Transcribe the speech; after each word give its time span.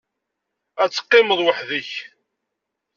Ad 0.81 0.89
teqqimeḍ 0.91 1.39
weḥd-k. 1.45 1.91